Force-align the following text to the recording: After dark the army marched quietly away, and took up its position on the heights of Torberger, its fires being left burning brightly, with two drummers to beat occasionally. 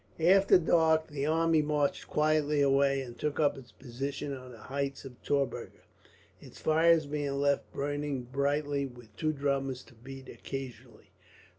After 0.19 0.57
dark 0.57 1.09
the 1.09 1.27
army 1.27 1.61
marched 1.61 2.07
quietly 2.07 2.59
away, 2.59 3.03
and 3.03 3.15
took 3.19 3.39
up 3.39 3.55
its 3.55 3.71
position 3.71 4.33
on 4.35 4.51
the 4.51 4.57
heights 4.57 5.05
of 5.05 5.21
Torberger, 5.21 5.85
its 6.41 6.59
fires 6.59 7.05
being 7.05 7.35
left 7.39 7.71
burning 7.71 8.23
brightly, 8.23 8.87
with 8.87 9.15
two 9.15 9.31
drummers 9.31 9.83
to 9.83 9.93
beat 9.93 10.27
occasionally. 10.27 11.11